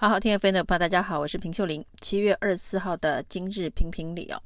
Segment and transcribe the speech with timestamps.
[0.00, 1.84] 好好听 F 的朋友，大家好，我是平秀玲。
[2.00, 4.42] 七月二十四号的今日评评理哦，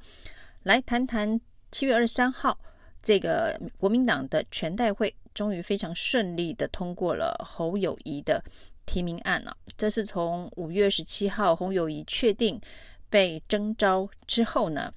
[0.65, 2.59] 来谈谈七月二十三号
[3.01, 8.43] 这个国民党的全代会终于非常顺利的通过了侯友宜的
[8.85, 9.57] 提名案了。
[9.77, 12.61] 这是从五月十七号侯友宜确定
[13.09, 14.93] 被征召之后呢，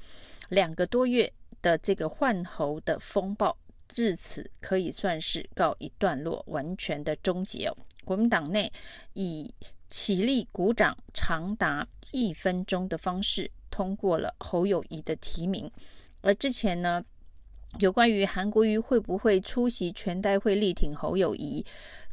[0.50, 1.32] 两个多月
[1.62, 3.56] 的这个换侯的风暴，
[3.88, 7.78] 至此可以算是告一段落，完全的终结哦。
[8.04, 8.72] 国民党内
[9.14, 9.54] 以
[9.88, 15.70] 起立鼓掌长达一分钟的方式通过了侯友谊的提名，
[16.22, 17.04] 而之前呢，
[17.80, 21.66] 有关于韩国瑜会不会出席全代会力挺侯友谊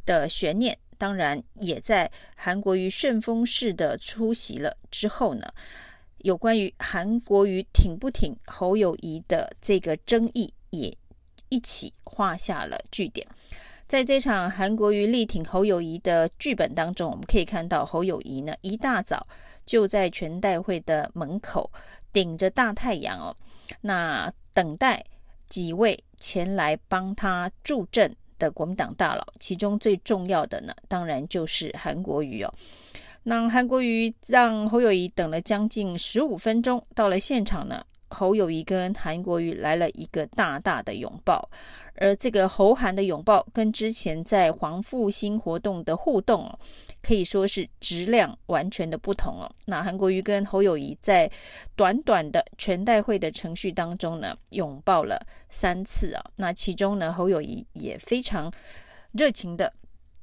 [0.05, 5.51] 的悬念，当然也在韩国瑜顺风式的出席了之后呢，
[6.19, 10.95] 有关于韩国瑜挺不挺侯友谊的这个争议也
[11.49, 13.27] 一起画下了句点。
[13.87, 19.25] 在这场韩国瑜力挺侯友谊的剧本当中，我们可以看到侯友谊呢一大早
[19.63, 21.71] 就在全代会的门口
[22.11, 23.35] 顶着大太阳哦，
[23.81, 25.03] 那等待
[25.47, 32.51] 几位前来帮他助阵的国民党大佬，其中最重要的呢，当然就是韩国瑜哦。
[33.21, 41.49] 那韩国瑜让侯友谊等了将近十五分钟，到了现场呢，侯友谊跟韩国瑜来了一个大大的拥抱。
[41.97, 46.59] 而这个侯韩的拥抱跟之前在黄复兴活动的互动哦，
[47.01, 49.49] 可以说是质量完全的不同哦。
[49.63, 51.31] 那韩国瑜跟侯友谊在
[51.73, 56.21] 短短的全代会的程序当中呢，拥抱了三次啊。
[56.35, 58.51] 那其中呢，侯友谊也非常
[59.13, 59.71] 热情的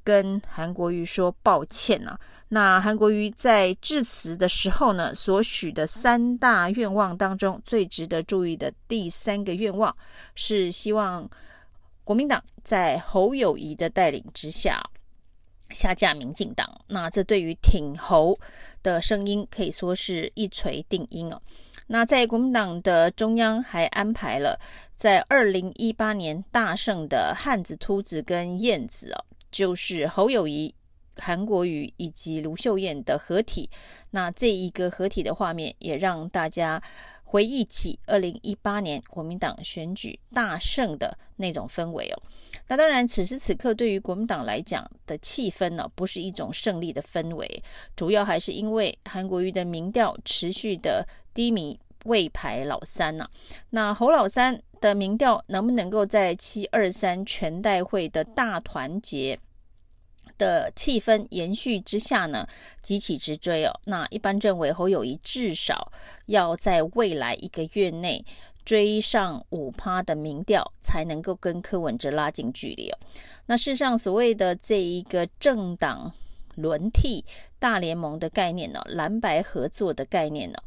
[0.02, 2.18] 跟韩国瑜说抱歉啊。
[2.48, 9.96] 那韩国瑜在致辞的时候呢，所许的三大愿望当中，最值得注意的第三个愿望
[10.34, 11.28] 是希望。
[12.04, 14.82] 国民党在侯友谊的带领之下
[15.70, 18.36] 下架民进党，那这对于挺侯
[18.82, 21.40] 的声音可以说是一锤定音哦。
[21.86, 24.58] 那在国民党的中央还安排了
[24.96, 30.74] 在二零一八年大胜的汉子、秃子跟燕子哦，就是侯友谊、
[31.16, 33.70] 韩国瑜以及卢秀燕的合体。
[34.10, 36.82] 那这一个合体的画面也让大家。
[37.24, 42.22] 回忆起二零一八年国民党选举大胜的那种氛围哦，
[42.68, 47.62] 那当然此时此刻对于国民党来讲的气氛呢，不是一种胜利的氛围，
[47.96, 53.26] 主要还是因为韩国瑜的民调持续的低迷，未排老三呐。
[53.70, 59.38] 那侯老三的民调能不能够在七二三全代会的大团结
[60.36, 62.46] 的气氛延续之下呢，
[62.82, 63.80] 急起直追哦。
[63.84, 65.92] 那一般认为侯友宜至少
[66.26, 68.24] 要在未来一个月内
[68.64, 72.98] 追上五趴的民调，才能够跟柯文哲拉近距离哦。
[73.46, 76.12] 那事实上，所谓的这一个政党
[76.56, 77.24] 轮替
[77.58, 80.58] 大联盟的概念呢，蓝白合作的概念呢。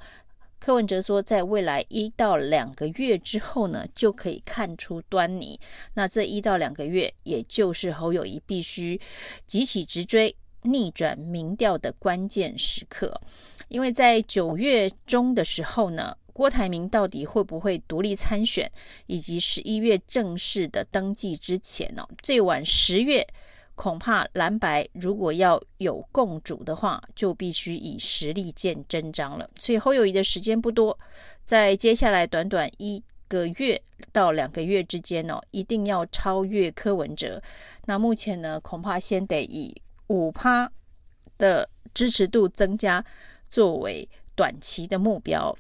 [0.65, 5.59] 柯文哲说，在未来一到两个月之后呢，就可以看出端倪。
[5.93, 8.99] 那这一到两个月，也就是侯友宜必须
[9.45, 13.21] 急起直追、逆转民调的关键时刻。
[13.67, 18.71] 因为在九月中的时候呢，郭台铭到底会不会独立参选，
[19.05, 23.23] 以及十一月正式的登记之前呢，最晚十月。
[23.75, 29.49] 恐怕蓝白如果要有共主的话，就必须以实力见真章了。
[29.59, 30.97] 所以侯友谊的时间不多，
[31.43, 33.81] 在接下来短短一个月
[34.11, 37.41] 到两个月之间、哦，一定要超越柯文哲。
[37.85, 39.75] 那目前呢，恐怕先得以
[40.07, 40.71] 五趴
[41.37, 43.03] 的支持度增加
[43.49, 45.55] 作为短期的目标。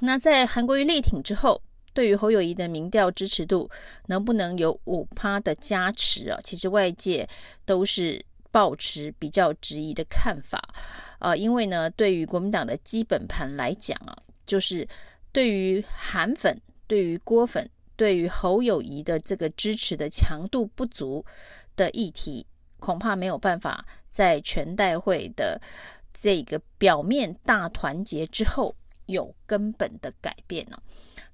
[0.00, 1.62] 那在韩国瑜力挺之后。
[1.92, 3.68] 对于侯友宜的民调支持度
[4.06, 6.38] 能不能有五趴的加持啊？
[6.42, 7.28] 其实外界
[7.64, 10.62] 都是抱持比较质疑的看法
[11.18, 14.86] 啊，因为呢，对于国民党的基本盘来讲啊，就是
[15.32, 21.24] 对于韩粉、对于郭粉、对于侯友宜的这个支持的强度不足
[21.76, 22.46] 的议题，
[22.78, 25.60] 恐怕没有办法在全代会的
[26.12, 28.74] 这个表面大团结之后
[29.06, 30.80] 有根本的改变呢。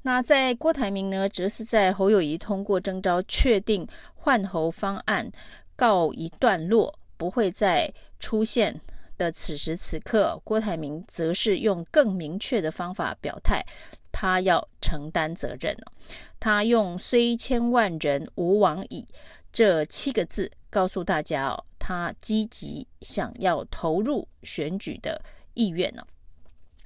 [0.06, 5.28] 那在郭台铭呢，则是在侯友谊通过征召、确定换侯方案
[5.74, 8.80] 告一段落，不会再出现
[9.18, 13.60] 的此时此刻，郭台铭则是用更明确的方法表态，
[14.12, 15.76] 他要承担责任。
[16.38, 19.08] 他用“虽千万人，吾往矣”
[19.52, 25.20] 这七个字告诉大家哦，他积极想要投入选举的
[25.54, 26.06] 意愿呢。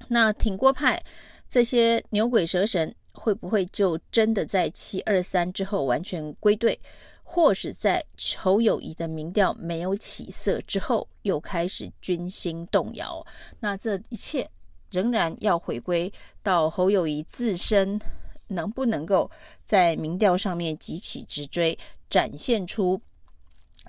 [0.07, 1.03] 那挺郭派
[1.47, 2.95] 这些牛鬼蛇神。
[3.13, 6.79] 会不会就真的在七二三之后完全归队，
[7.23, 8.03] 或是在
[8.37, 13.25] 侯友谊的民调没有起色之后，又开始军心动摇。
[13.59, 14.49] 那这一切
[14.91, 16.11] 仍然要回归
[16.43, 17.99] 到侯友谊自身
[18.47, 19.29] 能不能够
[19.65, 21.77] 在民调上面急起直追，
[22.09, 23.01] 展现出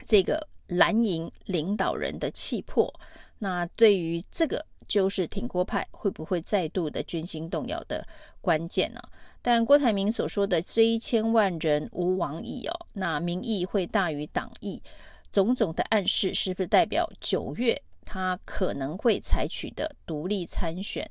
[0.04, 2.92] 这个蓝营领导人的气魄。
[3.42, 8.06] 那对于这个，就是挺郭派会不会再度的军心动摇的
[8.40, 9.02] 关键呢、
[9.42, 14.80] 但郭台铭所说的“虽千万人吾往矣”哦，那民意会大于党意，
[15.32, 21.10] 种种的暗示是不是代表九月他可能会采取的独立参选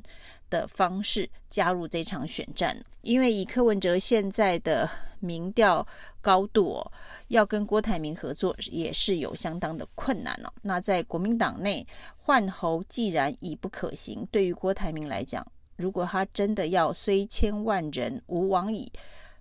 [0.52, 2.78] 的方式加入这场选战？
[3.02, 4.88] 因为以柯文哲现在的
[5.20, 5.86] 民调
[6.22, 6.92] 高度哦，
[7.30, 10.54] 要跟郭台铭合作也是有相当的困难哦。
[10.62, 11.86] 那在国民党内
[12.18, 15.44] 换侯既然已不可行，对于郭台铭来讲，
[15.78, 18.92] 如果他真的要虽千万人吾往矣，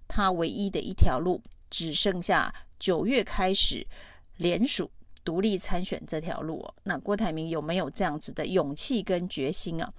[0.09, 3.87] 他唯一的一条路只剩下九月开始
[4.39, 4.91] 联署
[5.23, 6.75] 独立参选这条路哦。
[6.85, 9.93] 那郭台铭有没有这样子的勇气跟决心啊？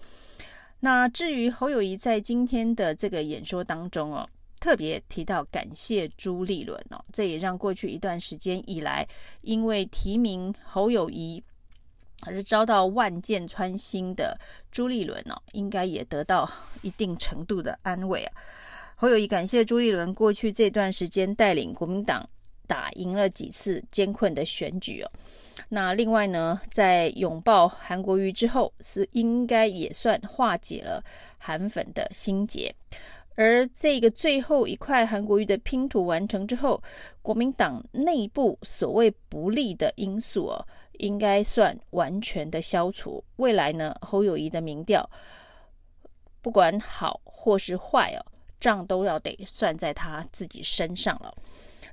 [0.82, 4.28] 那至于侯友宜在今天的这个演说当中哦，
[4.60, 9.08] 特别提到感谢朱立伦哦，这也让过去一段时间以来
[9.42, 11.42] 因为提名侯友宜。
[12.24, 14.40] 而遭到万箭穿心的
[14.72, 16.48] 朱立伦哦，应该也得到
[16.84, 18.34] 一定程度的安慰啊。
[18.96, 22.30] 侯友宜感谢朱立伦过去这段时间带领国民党
[22.68, 25.10] 打赢了几次艰困的选举哦。
[25.74, 31.02] 那另外呢，在拥抱韩国瑜之后，是应该也算化解了
[31.38, 32.76] 韩粉的心结。
[33.36, 36.84] 而这个最后一块韩国瑜的拼图完成之后，
[37.22, 40.68] 国民党内部所谓不利的因素哦。
[40.98, 43.24] 应该算完全的消除。
[43.38, 45.10] 未来呢，侯友谊的民调
[46.44, 48.22] 不管好或是坏哦，
[48.60, 51.34] 账都要得算在他自己身上了。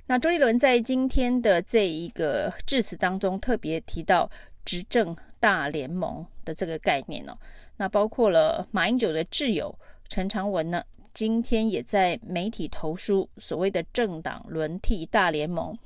[0.09, 4.27] 那周立伦在今天的这一个致辞当中，特别提到
[4.65, 7.37] 执政大联盟的这个概念哦。
[7.77, 9.77] 那包括了马英九的挚友
[10.07, 10.83] 陈长文呢，
[11.13, 15.77] 今天也在媒体投书所谓的政党轮替大联盟。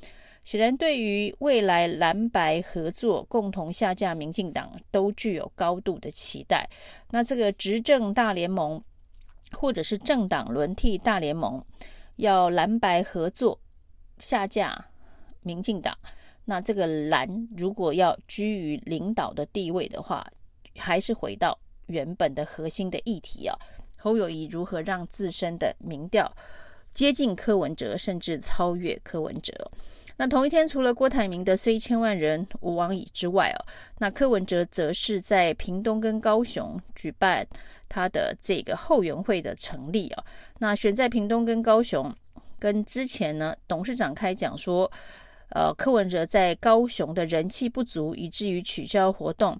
[0.46, 6.70] 显然，对于未来蓝白合作、共同下架民进党，都具有高度的期待。
[7.12, 8.82] 那这个执政大联盟，
[9.52, 11.62] 或者是政党轮替大联盟，
[12.16, 13.60] 要蓝白合作
[14.24, 14.86] 下架
[15.42, 15.96] 民进党，
[16.46, 20.26] 那这个蓝如果要居于领导的地位的话，
[20.78, 23.54] 还是回到原本的核心的议题啊。
[23.98, 26.34] 侯友谊如何让自身的民调
[26.94, 29.70] 接近柯文哲，甚至超越柯文哲？
[30.16, 33.60] 那同一天，除了郭台铭的“虽千万人吾往矣”之外哦，
[33.98, 37.46] 那柯文哲则是在屏东跟高雄举办
[37.90, 40.24] 他的这个后援会的成立哦。
[40.60, 42.14] 那选在屏东跟高雄，
[42.64, 44.90] 跟之前呢董事长开讲说，
[45.50, 49.60] 呃，柯文哲在高雄的人气不足，以至于取消活动，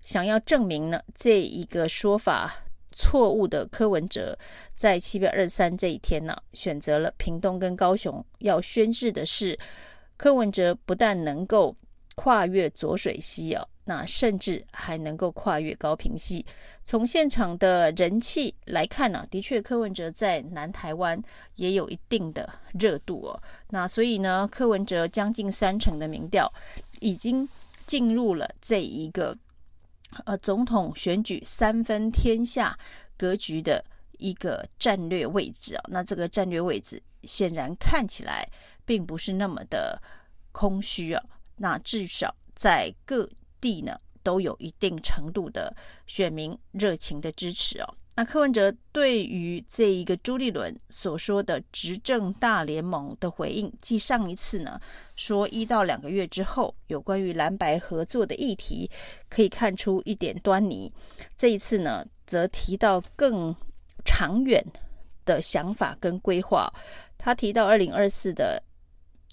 [0.00, 4.34] 想要证明呢这一个说法错误的柯文哲，
[4.74, 9.58] 在七月二十三这一天呢，选择了屏东跟高雄，要宣誓的是。
[10.16, 11.76] 柯文哲不但能够
[12.18, 16.44] 跨越浊水溪哦，那甚至还能够跨越高屏溪。
[16.82, 21.22] 从现场的人气来看呢，的确柯文哲在南台湾
[21.54, 23.40] 也有一定的热度哦。
[23.70, 26.52] 那所以呢，柯文哲将近三成的民调
[26.98, 27.48] 已经
[27.86, 29.36] 进入了这一个
[30.24, 32.76] 呃总统选举三分天下
[33.16, 33.84] 格局的
[34.18, 35.84] 一个战略位置啊。
[35.86, 38.44] 那这个战略位置显然看起来。
[38.88, 40.00] 并不是那么的
[40.50, 41.22] 空虚啊，
[41.58, 43.28] 那至少在各
[43.60, 45.74] 地呢都有一定程度的
[46.06, 47.94] 选民热情的支持哦。
[48.14, 54.80] 那柯文哲对于这一个朱立伦所说的执政大联盟的回应，继上一次呢
[55.14, 58.90] 说一到两个月之后有关于蓝白合作的议题
[59.28, 60.92] 可以看出一点端倪，
[61.36, 63.54] 这一次呢则提到更
[64.04, 64.64] 长远
[65.24, 66.72] 的想法跟规划，
[67.16, 68.62] 他提到二零二四的。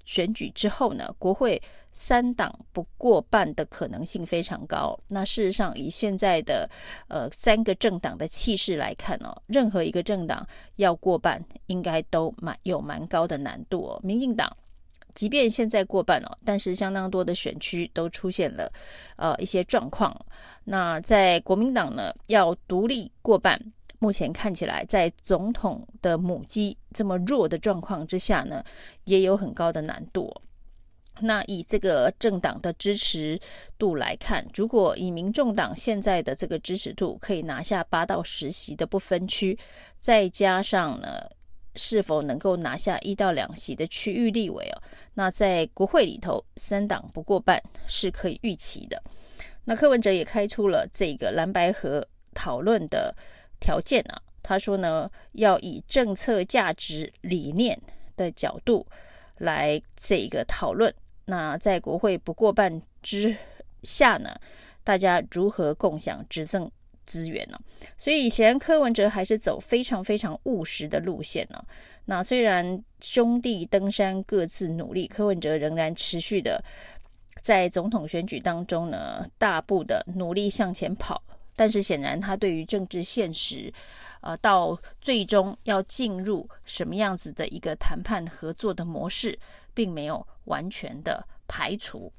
[0.08, 1.60] 选举之后呢，国会
[1.96, 4.96] 三党不过半的可能性非常高。
[5.08, 6.70] 那事实上，以现在的
[7.08, 14.00] 呃三个政党的气势来看哦，任何一个政党要过半，应该都蛮有蛮高的难度哦。
[14.04, 14.56] 民进党
[15.16, 18.72] 即便现在过半哦，但是相当多的选区都出现了
[19.16, 20.16] 呃一些状况。
[20.66, 23.60] 那在国民党呢，要独立过半。
[23.98, 28.62] 目前看起来，在总统的母鸡这么弱的状况之下呢，
[29.06, 30.32] 也有很高的难度。
[31.22, 33.40] 那以这个政党的支持
[33.78, 39.58] 度来看，如果以民众党现在的这个支持度可以拿下八到十席的不分区，
[39.98, 41.30] 再加上呢
[41.76, 44.82] 是否能够拿下一到两席的区域立委哦，
[45.14, 49.02] 那在国会里头三党不过半是可以预期的。
[49.64, 53.16] 那柯文哲也开出了这个蓝白合讨论的
[53.60, 57.82] 条件啊，他说呢，要以政策价值理念
[58.18, 58.86] 的角度
[59.38, 60.94] 来这个讨论。
[61.26, 63.36] 那在国会不过半之
[63.84, 64.36] 下呢，
[64.84, 66.72] 大家如何共享执政
[67.06, 67.60] 资源呢？
[67.98, 71.64] 所以显然柯文哲还是走非常非常务实的路线呢。
[72.06, 76.64] 那虽然兄弟登山各自努力，柯文哲仍然持续的
[77.42, 81.22] 在总统选举当中呢，大步的努力向前跑。
[81.56, 83.74] 但是显然他对于政治现实，
[84.26, 89.38] 呃，到最终要进入什么样子的一个谈判合作的模式，
[89.72, 92.12] 并没有完全的排除。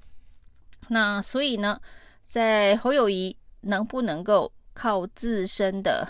[0.87, 1.81] 那所以呢，
[2.25, 6.09] 在侯友谊能不能够靠自身的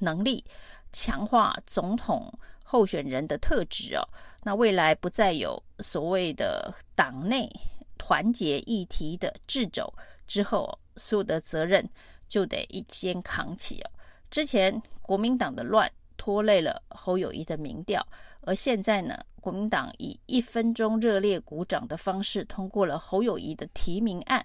[0.00, 0.44] 能力
[0.92, 2.30] 强化总统
[2.62, 4.06] 候选人的特质哦？
[4.42, 7.50] 那未来不再有所谓的党内
[7.96, 9.90] 团结议题的掣肘
[10.26, 11.88] 之后，所有的责任
[12.28, 13.90] 就得一肩扛起哦。
[14.32, 18.04] 之前国民党的乱拖累了侯友谊的民调，
[18.40, 24.42] 而现在呢，国民党以一分钟热烈鼓掌的方式通过了侯友谊的提名案。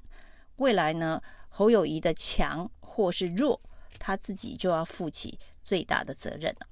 [0.58, 3.62] 未来呢，侯友谊的强或是弱，
[3.98, 6.68] 他自己就要负起最大的责任了。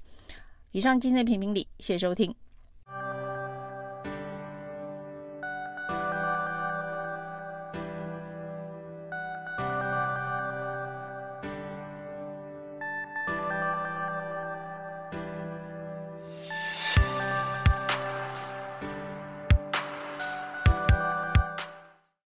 [0.71, 2.35] 以上今天的评评理，谢谢收听。